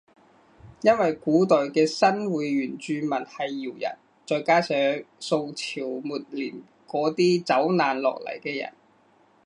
[0.81, 4.75] 因為古代嘅新會原住民係瑤人再加上
[5.19, 8.73] 宋朝末年嗰啲走難落嚟嘅人